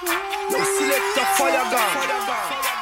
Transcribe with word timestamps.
Yo, 0.00 0.64
select 0.64 1.18
a 1.18 1.24
fire 1.36 1.70
gun. 1.72 2.77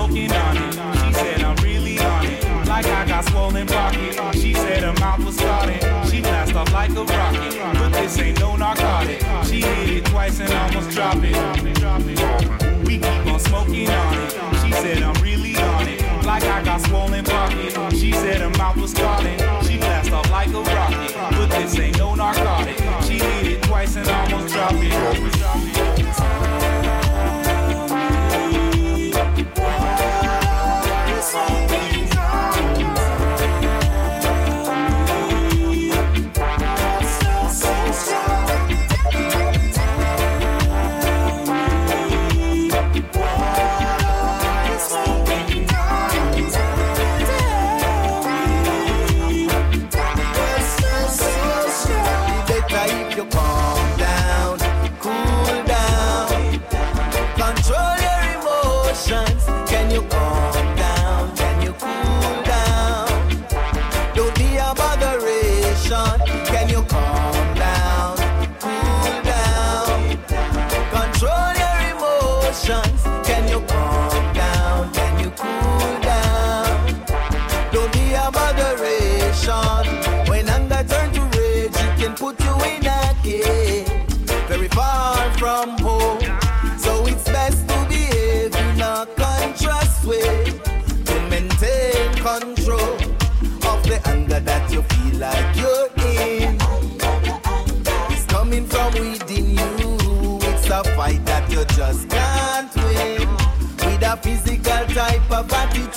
smoking 0.00 0.32
on 0.32 0.56
it. 0.56 0.89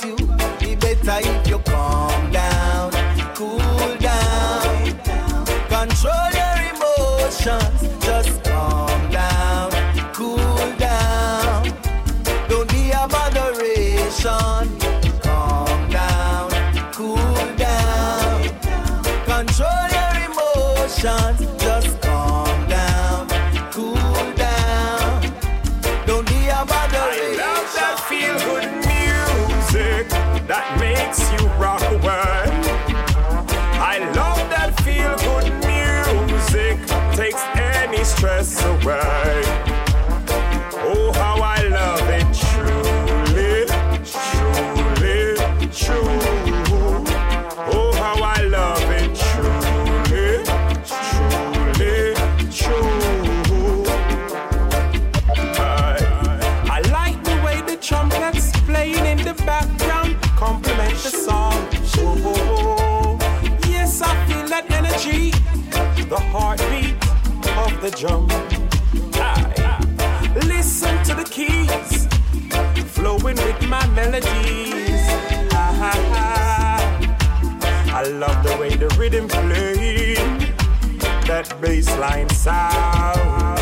hurt 0.04 0.20
you, 0.20 0.28
be 0.60 0.76
better 0.76 1.20
if 1.22 1.48
you 1.48 1.60
calm 1.60 2.32
down, 2.32 2.92
cool 3.36 3.58
down, 3.98 5.00
control 5.70 6.30
your 6.34 6.58
emotions, 6.74 8.06
just 8.06 8.44
calm 8.44 9.12
down, 9.12 9.72
cool 10.14 10.38
down. 10.78 11.64
Don't 12.48 12.70
be 12.70 12.92
a 12.92 13.08
moderation, 13.08 14.80
calm 15.22 15.90
down, 15.90 16.50
cool 16.92 17.56
down, 17.56 18.44
control 19.26 19.88
your 19.92 20.14
emotions. 20.32 21.53
makes 30.94 31.32
you 31.32 31.48
rock 31.58 31.82
away. 31.92 32.44
I 33.82 33.98
love 34.16 34.38
that 34.50 34.72
feel 34.84 35.16
good 35.28 35.48
music, 35.66 36.78
takes 37.16 37.42
any 37.58 38.04
stress 38.04 38.64
away. 38.64 39.53
drum. 68.04 68.28
Listen 70.52 70.94
to 71.06 71.14
the 71.16 71.26
keys 71.30 72.08
flowing 72.96 73.38
with 73.38 73.62
my 73.70 73.86
melodies. 73.96 75.08
I 77.96 78.04
love 78.24 78.44
the 78.44 78.58
way 78.60 78.76
the 78.76 78.90
rhythm 79.00 79.30
plays 79.30 80.18
that 81.28 81.48
bassline 81.62 82.30
sound. 82.34 83.60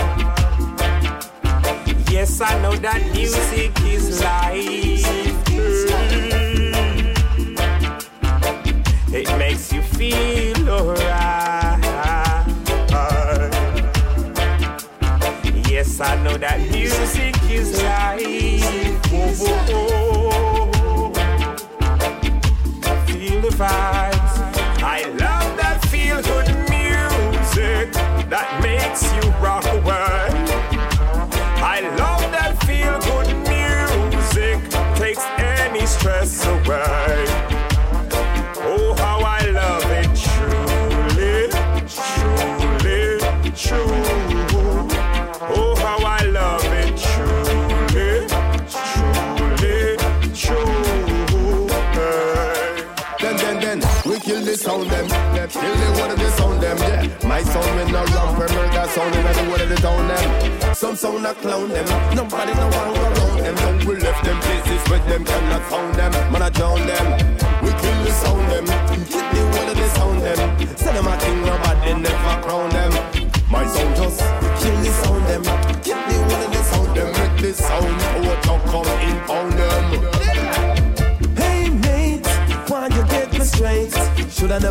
Yes, 2.09 2.41
I 2.41 2.59
know 2.63 2.75
that 2.77 3.01
music 3.13 3.79
is 3.81 4.21
life. 4.23 5.05
It 9.13 9.37
makes 9.37 9.71
you 9.71 9.81
feel 9.83 10.40
I 17.01 17.05
seek 17.05 17.35
his 17.37 17.81
light. 17.81 18.10
Sound 54.71 54.89
them. 54.89 55.07
Kill 55.49 55.61
the 55.61 55.99
one 55.99 56.11
of 56.11 56.19
the 56.19 56.29
sound 56.31 56.61
them, 56.61 56.77
yeah. 56.77 57.27
My 57.27 57.43
sound 57.43 57.75
when 57.75 57.91
no 57.91 58.03
ramp 58.05 58.37
murder 58.37 58.87
sound 58.89 59.15
in 59.15 59.23
the 59.23 59.51
one 59.51 59.61
of 59.61 59.69
the 59.69 59.75
town 59.75 60.07
them. 60.07 60.75
Some 60.75 60.95
sound 60.95 61.25
a 61.25 61.33
clown 61.33 61.69
them. 61.69 61.85
Nobody 62.15 62.53
no 62.53 62.67
one 62.67 62.97
around 62.97 63.37
them. 63.43 63.55
No 63.55 63.85
we 63.87 63.95
left 63.97 64.23
them 64.23 64.39
places 64.39 64.89
where 64.89 64.99
them 64.99 65.25
cannot 65.25 65.69
found 65.69 65.95
them. 65.95 66.11
Man 66.31 66.41
I 66.41 66.49
drown 66.49 66.87
them. 66.87 67.50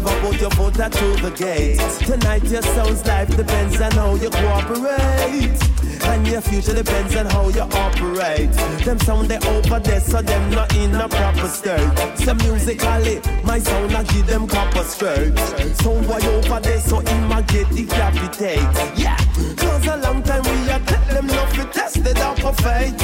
Never 0.01 0.21
put 0.21 0.41
your 0.41 0.51
foot 0.51 0.81
out 0.81 0.93
through 0.93 1.17
the 1.17 1.31
gate? 1.31 1.79
Tonight 2.07 2.45
your 2.45 2.63
sound's 2.63 3.07
life 3.07 3.37
depends 3.37 3.81
on 3.81 3.93
how 3.93 4.15
you 4.15 4.31
cooperate. 4.31 5.59
And 6.03 6.27
your 6.27 6.41
future 6.41 6.75
depends 6.75 7.15
on 7.17 7.27
how 7.27 7.49
you 7.49 7.61
operate. 7.61 8.53
Them 8.85 8.99
sound 9.01 9.29
they 9.29 9.39
over 9.49 9.79
there, 9.79 10.01
so 10.01 10.23
them 10.23 10.51
not 10.51 10.75
in 10.75 10.95
a 10.95 11.09
proper 11.09 11.49
state. 11.49 12.17
So 12.17 12.35
musically, 12.35 13.21
my 13.45 13.59
sound 13.59 13.95
I 13.95 14.03
give 14.05 14.27
them 14.27 14.47
copper 14.49 14.85
straight. 14.85 15.39
Sound 15.83 16.07
boy 16.07 16.21
over 16.27 16.61
there, 16.61 16.81
so 16.81 17.01
in 17.01 17.25
my 17.25 17.43
get 17.43 17.69
decapitate. 17.71 18.59
Yeah, 18.97 19.17
cause 19.57 19.87
a 19.87 19.97
long 19.99 20.23
time 20.23 20.43
we 20.43 20.71
are 20.71 20.81
tell 20.81 21.15
them 21.15 21.27
not 21.27 21.55
to 21.55 21.65
test 21.67 21.99
it 21.99 22.19
out 22.19 22.39
for 22.41 22.55
faith. 22.55 23.01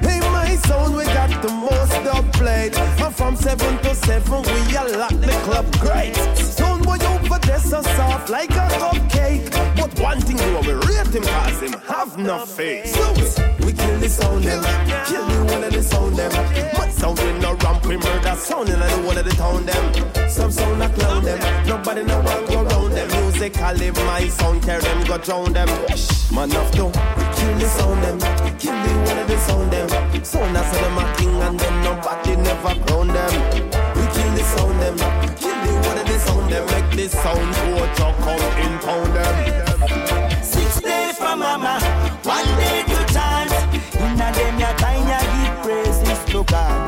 Hey, 0.00 0.20
my 0.20 0.54
sound 0.66 0.94
we 0.96 1.04
got 1.04 1.30
the 1.42 1.50
most 1.50 1.94
up 2.14 2.32
played. 2.34 2.76
And 2.76 3.14
from 3.14 3.34
seven 3.36 3.78
to 3.78 3.85
seven, 4.06 4.42
we 4.42 4.76
are 4.76 4.88
lock 4.98 5.10
the 5.10 5.34
club 5.44 5.66
great. 5.80 6.14
Sound 6.36 6.84
boy 6.84 6.98
over 7.10 7.38
there, 7.40 7.58
so 7.58 7.82
soft 7.82 8.30
like 8.30 8.50
a 8.50 8.66
cupcake. 8.80 9.50
But 9.76 9.98
one 9.98 10.20
thing 10.20 10.36
we 10.36 10.72
rate 10.86 11.12
him, 11.12 11.24
cause 11.24 11.60
him 11.60 11.72
have 11.90 12.16
no 12.16 12.46
face. 12.46 12.94
So 12.94 13.06
we 13.64 13.72
kill 13.72 13.98
the 13.98 14.08
sound 14.08 14.44
them, 14.44 14.62
kill 15.06 15.26
the 15.26 15.52
one 15.52 15.64
of 15.64 15.72
the 15.72 15.82
sound 15.82 16.16
them. 16.16 16.30
My 16.78 16.88
sound 16.88 17.18
in 17.18 17.40
no 17.40 17.54
ramp, 17.54 17.84
we 17.84 17.96
murder 17.96 18.36
sound 18.36 18.68
in 18.68 18.78
the 18.78 18.88
one 19.06 19.18
of 19.18 19.24
the 19.24 19.32
town 19.32 19.66
them. 19.66 19.84
Some 20.30 20.52
sound 20.52 20.82
a 20.82 20.88
clown 20.88 21.24
them, 21.24 21.40
nobody 21.66 22.04
no 22.04 22.20
one 22.20 22.46
go 22.46 22.62
round 22.62 22.92
them. 22.92 23.08
Musically, 23.08 23.90
my 23.90 24.28
sound 24.28 24.62
carry 24.62 24.82
them, 24.82 25.04
go 25.04 25.18
drown 25.18 25.52
them. 25.52 25.68
Man 26.32 26.54
of 26.54 26.70
to 26.72 26.84
kill 27.36 27.54
the 27.58 27.66
sound 27.76 28.02
them, 28.04 28.18
kill 28.58 28.76
the 28.84 28.92
one 29.08 29.18
of 29.18 29.26
the 29.26 29.38
sound 29.38 29.72
them. 29.72 29.88
Sound 30.24 30.56
that's 30.56 30.76
a 30.76 31.22
king 31.22 31.40
and 31.42 31.58
then 31.58 31.84
nobody 31.84 32.36
never 32.36 32.74
crown 32.84 33.08
them. 33.08 33.75
Sound 34.54 34.80
them, 34.80 34.96
kill 35.36 35.56
the 35.64 35.88
one 35.88 35.98
of 35.98 36.06
the 36.06 36.18
sound 36.18 36.52
them. 36.52 36.64
Make 36.66 36.90
the 36.96 37.08
sound 37.08 37.54
go 37.56 37.86
to 37.98 38.06
come 38.22 38.44
in 38.64 38.78
pound 38.78 39.12
them. 39.16 40.42
Six 40.42 40.80
days 40.80 41.16
for 41.18 41.36
mama, 41.36 41.80
one 42.22 42.46
day 42.60 42.84
two 42.86 43.04
times. 43.12 43.52
In 43.96 44.20
a 44.20 44.32
them 44.32 44.58
ya 44.60 44.72
time 44.76 45.08
ya 45.08 45.20
give 45.20 45.62
praises 45.64 46.24
to 46.32 46.44
God. 46.44 46.85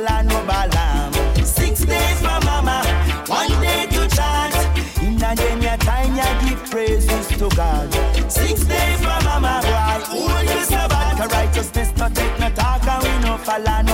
We 0.00 0.22
no 0.22 0.36
balam. 0.48 1.12
Six 1.44 1.84
days 1.84 2.18
for 2.20 2.38
mama, 2.44 2.82
one 3.26 3.50
day 3.60 3.86
to 3.90 4.08
chant. 4.16 4.54
In 5.02 5.16
a 5.16 5.34
them 5.34 5.60
ya 5.62 5.76
time 5.76 6.16
ya 6.16 6.28
give 6.42 6.62
praises 6.70 7.28
to 7.38 7.48
God. 7.56 7.92
Six 8.30 8.64
days 8.64 8.98
for 9.00 9.18
mama, 9.24 9.60
boy. 9.62 10.16
When 10.32 10.46
you 10.46 10.64
sabbat, 10.64 11.16
the 11.18 11.28
righteousness 11.28 11.92
no 11.96 12.08
take 12.08 12.38
no 12.40 12.48
talk 12.50 12.86
and 12.86 13.02
we 13.02 13.28
no 13.28 13.36
follow 13.38 13.89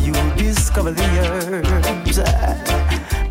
you 0.00 0.12
discovered 0.36 0.96
the 0.96 1.04
herbs 1.28 2.18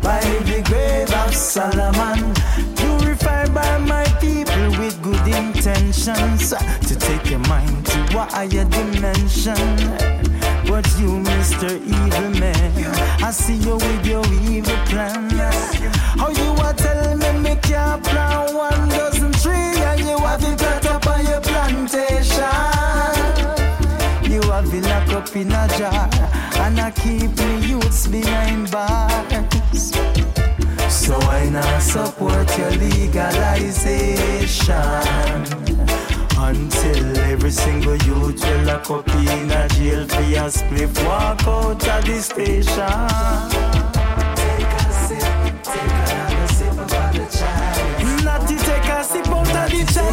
by 0.00 0.20
the 0.44 0.62
grave 0.66 1.12
of 1.24 1.34
Solomon, 1.34 2.34
purified 2.76 3.54
by 3.54 3.78
my 3.78 4.04
people 4.20 4.70
with 4.78 5.00
good 5.02 5.26
intentions 5.28 6.50
to 6.50 6.96
take 6.98 7.30
your 7.30 7.40
mind 7.40 7.86
to 7.86 8.18
a 8.18 8.24
higher 8.24 8.64
dimension. 8.64 9.56
But 10.66 10.86
you, 10.98 11.20
Mr. 11.20 11.80
Evil 11.84 12.30
Man, 12.40 12.72
I 13.22 13.30
see 13.30 13.56
you 13.56 13.76
with 13.76 14.01
keep 27.02 27.30
me 27.38 27.66
youths 27.66 28.06
behind 28.06 28.70
bars. 28.70 29.92
So 30.88 31.16
I 31.16 31.48
now 31.50 31.78
support 31.80 32.56
your 32.56 32.70
legalization 32.70 34.78
until 36.38 37.18
every 37.18 37.50
single 37.50 37.96
youth 38.08 38.40
will 38.44 38.62
lock 38.64 38.88
up 38.90 39.08
in 39.08 39.50
a 39.50 39.68
jail 39.74 40.06
for 40.06 40.22
your 40.22 40.48
spliff 40.56 40.94
walk 41.06 41.46
out 41.46 41.88
of 41.88 42.04
the 42.04 42.20
station. 42.20 43.08
Take 44.40 44.74
a 44.80 44.82
sip, 45.06 45.24
take 45.70 45.96
another 46.02 46.46
sip 46.56 46.76
of 46.78 46.88
the 46.88 47.24
chalice. 47.36 48.24
Not 48.24 48.40
to 48.48 48.54
take 48.68 48.88
a 48.96 48.98
sip 49.02 49.28
out 49.28 49.48
of 49.48 49.54
the 49.70 49.80
Take 49.92 50.11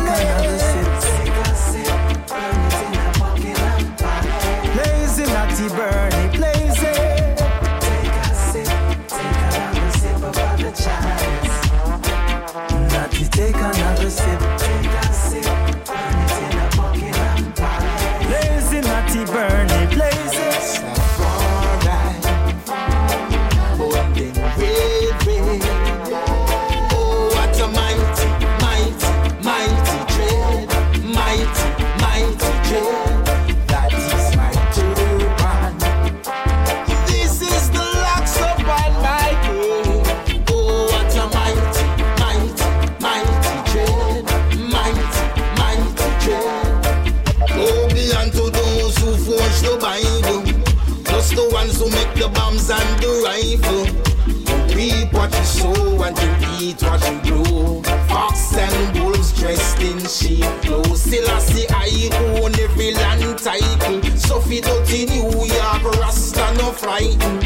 sow 55.59 56.03
and 56.03 56.17
you 56.17 56.67
eat 56.67 56.81
what 56.81 57.01
you 57.09 57.43
grow. 57.43 57.81
Fox 58.07 58.55
and 58.57 58.99
wolves 58.99 59.31
dressed 59.39 59.81
in 59.81 59.99
sheep 60.07 60.45
clothes. 60.61 61.01
Still 61.01 61.29
I 61.29 61.39
see 61.39 61.67
I 61.69 62.09
own 62.41 62.53
every 62.59 62.93
land 62.93 63.37
title. 63.37 64.01
So 64.17 64.37
out 64.39 64.93
in 64.93 65.09
New 65.09 65.45
York, 65.45 65.83
Rasta 65.99 66.53
no 66.57 66.71
frightened. 66.71 67.43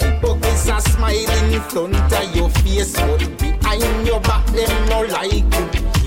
Hypocrites 0.00 0.68
are 0.68 0.80
smiling 0.80 1.52
in 1.52 1.60
front 1.60 1.96
of 1.96 2.36
your 2.36 2.50
face, 2.50 2.92
but 2.92 3.20
behind 3.38 4.06
your 4.06 4.20
back 4.20 4.46
them 4.46 4.88
no 4.88 5.02
like 5.02 6.01